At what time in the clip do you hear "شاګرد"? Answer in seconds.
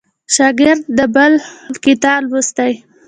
0.35-0.83